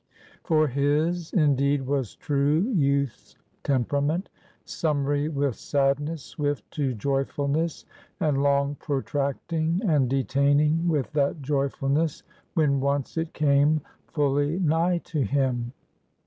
For 0.43 0.67
his, 0.67 1.31
indeed, 1.31 1.85
was 1.85 2.15
true 2.15 2.73
Youth's 2.75 3.35
temperament, 3.63 4.29
summary 4.65 5.29
with 5.29 5.53
sadness, 5.55 6.23
swift 6.23 6.71
to 6.71 6.95
joyfulness, 6.95 7.85
and 8.19 8.41
long 8.41 8.73
protracting, 8.79 9.79
and 9.87 10.09
detaining 10.09 10.87
with 10.87 11.13
that 11.13 11.43
joyfulness, 11.43 12.23
when 12.55 12.79
once 12.79 13.15
it 13.15 13.33
came 13.35 13.81
fully 14.07 14.57
nigh 14.57 14.97
to 15.03 15.21
him. 15.21 15.71